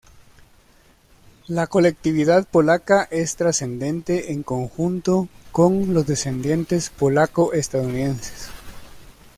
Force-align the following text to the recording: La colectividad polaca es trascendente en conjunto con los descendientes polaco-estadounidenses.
La 1.45 1.67
colectividad 1.67 2.47
polaca 2.47 3.07
es 3.11 3.35
trascendente 3.35 4.31
en 4.31 4.41
conjunto 4.41 5.27
con 5.51 5.93
los 5.93 6.07
descendientes 6.07 6.89
polaco-estadounidenses. 6.89 8.49